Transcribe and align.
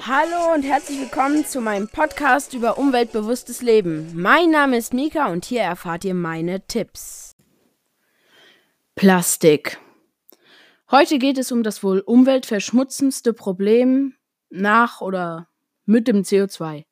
Hallo 0.00 0.54
und 0.54 0.62
herzlich 0.62 1.00
willkommen 1.00 1.44
zu 1.44 1.60
meinem 1.60 1.88
Podcast 1.88 2.54
über 2.54 2.78
umweltbewusstes 2.78 3.60
Leben. 3.60 4.10
Mein 4.14 4.50
Name 4.50 4.78
ist 4.78 4.94
Mika 4.94 5.30
und 5.30 5.44
hier 5.44 5.60
erfahrt 5.60 6.04
ihr 6.04 6.14
meine 6.14 6.66
Tipps. 6.66 7.36
Plastik. 8.94 9.78
Heute 10.90 11.18
geht 11.18 11.36
es 11.36 11.52
um 11.52 11.62
das 11.62 11.82
wohl 11.82 12.00
umweltverschmutzendste 12.00 13.34
Problem 13.34 14.14
nach 14.48 15.02
oder 15.02 15.48
mit 15.84 16.08
dem 16.08 16.22
CO2. 16.22 16.86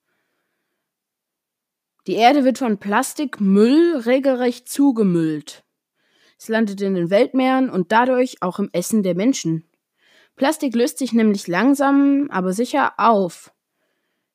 Die 2.06 2.14
Erde 2.14 2.44
wird 2.44 2.58
von 2.58 2.78
Plastikmüll 2.78 3.96
regelrecht 4.04 4.68
zugemüllt. 4.68 5.64
Es 6.38 6.48
landet 6.48 6.80
in 6.82 6.94
den 6.94 7.10
Weltmeeren 7.10 7.70
und 7.70 7.92
dadurch 7.92 8.42
auch 8.42 8.58
im 8.58 8.68
Essen 8.72 9.02
der 9.02 9.14
Menschen. 9.14 9.64
Plastik 10.36 10.74
löst 10.74 10.98
sich 10.98 11.12
nämlich 11.12 11.46
langsam, 11.46 12.28
aber 12.30 12.52
sicher 12.52 12.94
auf, 12.98 13.52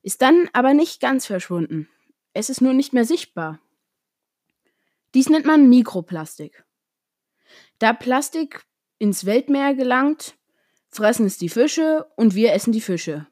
ist 0.02 0.20
dann 0.20 0.48
aber 0.52 0.74
nicht 0.74 1.00
ganz 1.00 1.26
verschwunden. 1.26 1.88
Es 2.34 2.50
ist 2.50 2.60
nur 2.60 2.72
nicht 2.72 2.92
mehr 2.92 3.04
sichtbar. 3.04 3.60
Dies 5.14 5.28
nennt 5.28 5.46
man 5.46 5.68
Mikroplastik. 5.68 6.64
Da 7.78 7.92
Plastik 7.92 8.64
ins 8.98 9.26
Weltmeer 9.26 9.74
gelangt, 9.74 10.36
fressen 10.88 11.26
es 11.26 11.38
die 11.38 11.48
Fische 11.48 12.06
und 12.16 12.34
wir 12.34 12.52
essen 12.52 12.72
die 12.72 12.80
Fische. 12.80 13.26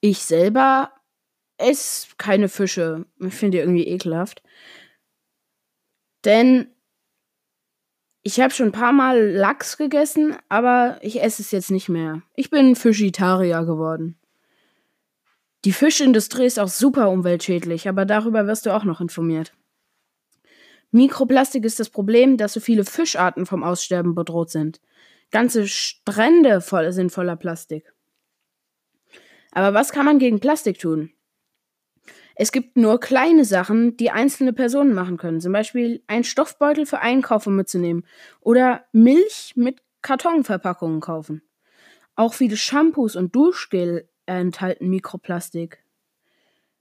Ich 0.00 0.18
selber 0.18 0.92
esse 1.56 2.14
keine 2.18 2.48
Fische. 2.48 3.06
Ich 3.18 3.34
finde 3.34 3.56
die 3.56 3.62
irgendwie 3.62 3.88
ekelhaft. 3.88 4.42
Denn 6.24 6.72
ich 8.28 8.40
habe 8.40 8.52
schon 8.52 8.66
ein 8.66 8.72
paar 8.72 8.92
Mal 8.92 9.30
Lachs 9.30 9.78
gegessen, 9.78 10.36
aber 10.50 10.98
ich 11.00 11.22
esse 11.22 11.40
es 11.40 11.50
jetzt 11.50 11.70
nicht 11.70 11.88
mehr. 11.88 12.20
Ich 12.34 12.50
bin 12.50 12.76
Fischitarier 12.76 13.64
geworden. 13.64 14.18
Die 15.64 15.72
Fischindustrie 15.72 16.44
ist 16.44 16.58
auch 16.58 16.68
super 16.68 17.08
umweltschädlich, 17.08 17.88
aber 17.88 18.04
darüber 18.04 18.46
wirst 18.46 18.66
du 18.66 18.76
auch 18.76 18.84
noch 18.84 19.00
informiert. 19.00 19.54
Mikroplastik 20.90 21.64
ist 21.64 21.80
das 21.80 21.88
Problem, 21.88 22.36
dass 22.36 22.52
so 22.52 22.60
viele 22.60 22.84
Fischarten 22.84 23.46
vom 23.46 23.64
Aussterben 23.64 24.14
bedroht 24.14 24.50
sind. 24.50 24.82
Ganze 25.30 25.66
Strände 25.66 26.60
voll 26.60 26.92
sind 26.92 27.10
voller 27.10 27.36
Plastik. 27.36 27.94
Aber 29.52 29.72
was 29.72 29.90
kann 29.90 30.04
man 30.04 30.18
gegen 30.18 30.38
Plastik 30.38 30.78
tun? 30.78 31.14
Es 32.40 32.52
gibt 32.52 32.76
nur 32.76 33.00
kleine 33.00 33.44
Sachen, 33.44 33.96
die 33.96 34.12
einzelne 34.12 34.52
Personen 34.52 34.94
machen 34.94 35.16
können. 35.16 35.40
Zum 35.40 35.52
Beispiel 35.52 36.04
einen 36.06 36.22
Stoffbeutel 36.22 36.86
für 36.86 37.00
Einkaufen 37.00 37.56
mitzunehmen 37.56 38.06
oder 38.40 38.84
Milch 38.92 39.54
mit 39.56 39.82
Kartonverpackungen 40.02 41.00
kaufen. 41.00 41.42
Auch 42.14 42.34
viele 42.34 42.56
Shampoos 42.56 43.16
und 43.16 43.34
Duschgel 43.34 44.08
enthalten 44.26 44.88
Mikroplastik. 44.88 45.82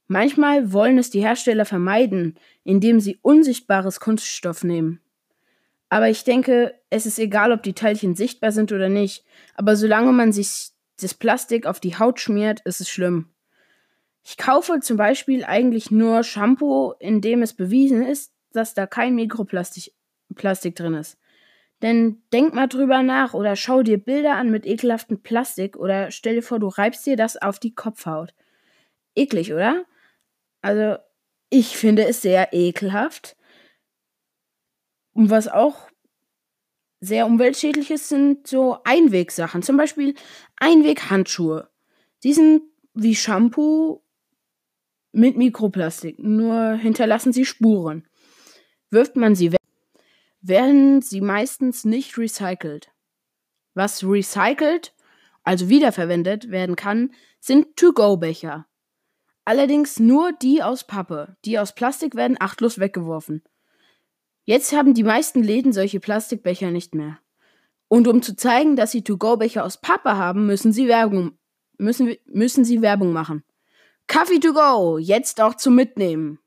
Manchmal 0.05 0.73
wollen 0.73 0.99
es 0.99 1.09
die 1.09 1.21
Hersteller 1.21 1.65
vermeiden, 1.65 2.35
indem 2.63 2.99
sie 2.99 3.17
unsichtbares 3.23 3.99
Kunststoff 3.99 4.63
nehmen. 4.63 5.01
Aber 5.89 6.07
ich 6.07 6.23
denke, 6.23 6.75
es 6.91 7.07
ist 7.07 7.17
egal, 7.17 7.51
ob 7.51 7.63
die 7.63 7.73
Teilchen 7.73 8.13
sichtbar 8.13 8.51
sind 8.51 8.71
oder 8.71 8.89
nicht. 8.89 9.25
Aber 9.55 9.75
solange 9.75 10.11
man 10.11 10.31
sich 10.31 10.69
das 11.01 11.15
Plastik 11.15 11.65
auf 11.65 11.79
die 11.79 11.97
Haut 11.97 12.19
schmiert, 12.19 12.61
ist 12.61 12.79
es 12.79 12.89
schlimm. 12.89 13.29
Ich 14.29 14.35
kaufe 14.35 14.81
zum 14.81 14.97
Beispiel 14.97 15.45
eigentlich 15.45 15.89
nur 15.89 16.21
Shampoo, 16.21 16.91
in 16.99 17.21
dem 17.21 17.41
es 17.41 17.53
bewiesen 17.53 18.05
ist, 18.05 18.33
dass 18.51 18.73
da 18.73 18.85
kein 18.85 19.15
Mikroplastik 19.15 19.93
Plastik 20.35 20.75
drin 20.75 20.95
ist. 20.95 21.17
Denn 21.81 22.21
denk 22.33 22.53
mal 22.53 22.67
drüber 22.67 23.03
nach 23.03 23.33
oder 23.33 23.55
schau 23.55 23.83
dir 23.83 23.97
Bilder 23.97 24.35
an 24.35 24.51
mit 24.51 24.65
ekelhaftem 24.65 25.23
Plastik 25.23 25.77
oder 25.77 26.11
stell 26.11 26.35
dir 26.35 26.41
vor, 26.41 26.59
du 26.59 26.67
reibst 26.67 27.05
dir 27.05 27.15
das 27.15 27.37
auf 27.37 27.57
die 27.57 27.73
Kopfhaut. 27.73 28.33
Eklig, 29.15 29.53
oder? 29.53 29.85
Also, 30.61 30.97
ich 31.49 31.77
finde 31.77 32.05
es 32.05 32.21
sehr 32.21 32.51
ekelhaft. 32.51 33.37
Und 35.13 35.29
was 35.29 35.47
auch 35.47 35.89
sehr 36.99 37.25
umweltschädlich 37.27 37.91
ist, 37.91 38.09
sind 38.09 38.45
so 38.45 38.79
Einwegsachen. 38.83 39.61
Zum 39.61 39.77
Beispiel 39.77 40.15
Einweghandschuhe. 40.57 41.69
Die 42.23 42.33
sind 42.33 42.63
wie 42.93 43.15
Shampoo 43.15 44.03
mit 45.17 45.35
Mikroplastik, 45.35 46.19
nur 46.19 46.73
hinterlassen 46.73 47.33
sie 47.33 47.43
Spuren. 47.43 48.07
Wirft 48.91 49.15
man 49.15 49.35
sie 49.35 49.51
weg, 49.51 49.59
werden 50.41 51.01
sie 51.01 51.21
meistens 51.21 51.83
nicht 51.83 52.17
recycelt. 52.17 52.91
Was 53.73 54.03
recycelt, 54.03 54.93
also 55.43 55.69
wiederverwendet 55.69 56.51
werden 56.51 56.75
kann, 56.75 57.11
sind 57.39 57.75
To-Go-Becher. 57.75 58.67
Allerdings 59.43 59.99
nur 59.99 60.33
die 60.33 60.61
aus 60.61 60.85
Pappe. 60.85 61.35
Die 61.45 61.57
aus 61.57 61.73
Plastik 61.73 62.15
werden 62.15 62.37
achtlos 62.39 62.79
weggeworfen. 62.79 63.43
Jetzt 64.43 64.73
haben 64.73 64.93
die 64.93 65.03
meisten 65.03 65.41
Läden 65.41 65.73
solche 65.73 65.99
Plastikbecher 65.99 66.69
nicht 66.69 66.93
mehr. 66.93 67.19
Und 67.87 68.07
um 68.07 68.21
zu 68.21 68.35
zeigen, 68.35 68.75
dass 68.75 68.91
sie 68.91 69.03
To-Go-Becher 69.03 69.63
aus 69.63 69.81
Pappe 69.81 70.15
haben, 70.15 70.45
müssen 70.45 70.73
sie 70.73 70.87
Werbung, 70.87 71.37
müssen, 71.77 72.15
müssen 72.25 72.65
sie 72.65 72.81
Werbung 72.81 73.13
machen. 73.13 73.43
Kaffee 74.07 74.39
to 74.39 74.53
go, 74.53 74.97
jetzt 74.97 75.41
auch 75.41 75.55
zum 75.55 75.75
Mitnehmen. 75.75 76.39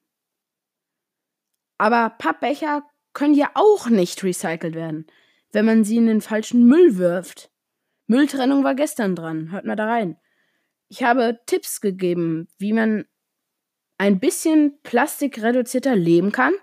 Aber 1.79 2.11
Pappbecher 2.11 2.83
können 3.13 3.35
ja 3.35 3.51
auch 3.55 3.89
nicht 3.89 4.23
recycelt 4.23 4.75
werden, 4.75 5.07
wenn 5.53 5.65
man 5.65 5.85
sie 5.85 5.97
in 5.97 6.07
den 6.07 6.21
falschen 6.21 6.67
Müll 6.67 6.97
wirft. 6.97 7.51
Mülltrennung 8.07 8.65
war 8.65 8.75
gestern 8.75 9.15
dran, 9.15 9.51
hört 9.53 9.65
mal 9.65 9.77
da 9.77 9.87
rein. 9.87 10.17
Ich 10.89 11.03
habe 11.03 11.39
Tipps 11.47 11.81
gegeben, 11.81 12.49
wie 12.59 12.73
man 12.73 13.07
ein 13.99 14.19
bisschen 14.19 14.81
plastikreduzierter 14.83 15.95
leben 15.95 16.33
kann, 16.33 16.55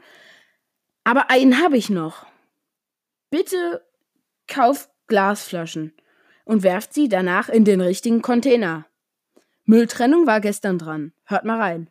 aber 1.03 1.29
einen 1.29 1.61
habe 1.61 1.77
ich 1.77 1.89
noch. 1.89 2.25
Bitte 3.29 3.85
kauft 4.47 4.89
Glasflaschen 5.07 5.93
und 6.43 6.63
werft 6.63 6.93
sie 6.93 7.07
danach 7.07 7.49
in 7.49 7.63
den 7.63 7.79
richtigen 7.79 8.21
Container. 8.21 8.85
Mülltrennung 9.67 10.25
war 10.25 10.39
gestern 10.39 10.79
dran. 10.79 11.11
Hört 11.25 11.43
mal 11.43 11.59
rein. 11.59 11.89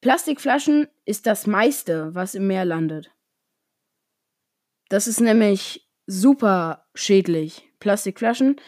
Plastikflaschen 0.00 0.86
ist 1.04 1.26
das 1.26 1.48
meiste, 1.48 2.14
was 2.14 2.36
im 2.36 2.46
Meer 2.46 2.64
landet. 2.64 3.10
Das 4.88 5.08
ist 5.08 5.20
nämlich 5.20 5.88
super 6.06 6.86
schädlich, 6.94 7.68
Plastikflaschen, 7.80 8.60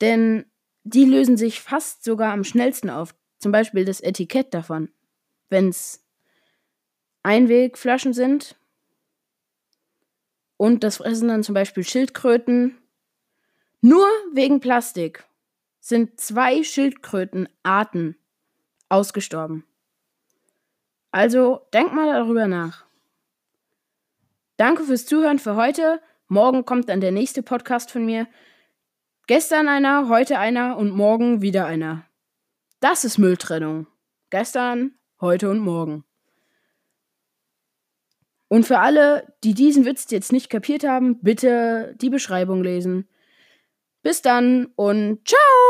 denn 0.00 0.46
die 0.84 1.04
lösen 1.04 1.36
sich 1.36 1.60
fast 1.60 2.04
sogar 2.04 2.32
am 2.32 2.42
schnellsten 2.42 2.88
auf. 2.88 3.14
Zum 3.38 3.52
Beispiel 3.52 3.84
das 3.84 4.00
Etikett 4.00 4.54
davon. 4.54 4.90
Wenn 5.50 5.68
es 5.68 6.02
Einwegflaschen 7.22 8.14
sind 8.14 8.56
und 10.56 10.84
das 10.84 10.96
fressen 10.96 11.28
dann 11.28 11.42
zum 11.42 11.54
Beispiel 11.54 11.84
Schildkröten. 11.84 12.78
Nur 13.82 14.06
wegen 14.32 14.60
Plastik 14.60 15.24
sind 15.82 16.20
zwei 16.20 16.62
Schildkrötenarten 16.62 18.16
ausgestorben. 18.88 19.64
Also 21.10 21.66
denk 21.74 21.92
mal 21.92 22.06
darüber 22.06 22.46
nach. 22.46 22.86
Danke 24.56 24.84
fürs 24.84 25.06
Zuhören 25.06 25.40
für 25.40 25.56
heute. 25.56 26.00
Morgen 26.28 26.64
kommt 26.64 26.88
dann 26.88 27.00
der 27.00 27.10
nächste 27.10 27.42
Podcast 27.42 27.90
von 27.90 28.06
mir. 28.06 28.28
Gestern 29.26 29.68
einer, 29.68 30.08
heute 30.08 30.38
einer 30.38 30.76
und 30.76 30.92
morgen 30.92 31.42
wieder 31.42 31.66
einer. 31.66 32.04
Das 32.80 33.04
ist 33.04 33.18
Mülltrennung. 33.18 33.88
Gestern, 34.30 34.94
heute 35.20 35.50
und 35.50 35.58
morgen. 35.58 36.04
Und 38.46 38.66
für 38.66 38.78
alle, 38.78 39.34
die 39.42 39.54
diesen 39.54 39.84
Witz 39.84 40.10
jetzt 40.10 40.30
nicht 40.30 40.48
kapiert 40.48 40.84
haben, 40.84 41.20
bitte 41.20 41.96
die 42.00 42.10
Beschreibung 42.10 42.62
lesen. 42.62 43.08
Bis 44.02 44.20
dann 44.20 44.66
und 44.76 45.26
ciao! 45.26 45.61